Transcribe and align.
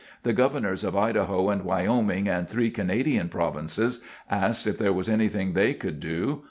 The 0.23 0.33
governors 0.33 0.83
of 0.83 0.97
Idaho 0.97 1.51
and 1.51 1.61
Wyoming 1.63 2.27
and 2.27 2.49
three 2.49 2.71
Canadian 2.71 3.29
provinces 3.29 4.03
asked 4.31 4.65
if 4.65 4.79
there 4.79 4.91
was 4.93 5.07
anything 5.07 5.53
they 5.53 5.75
could 5.75 5.99
do. 5.99 6.39